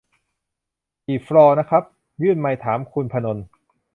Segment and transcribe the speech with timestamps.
[1.05, 1.83] กี่ฟลอร์นะครับ
[2.21, 3.37] ยื่นไมค์ถามคุณพนล